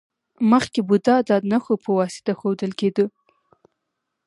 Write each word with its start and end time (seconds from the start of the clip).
مخکې 0.51 0.79
بودا 0.87 1.15
د 1.27 1.31
نښو 1.51 1.75
په 1.83 1.89
واسطه 1.97 2.31
ښودل 2.39 2.71
کیده 2.79 3.05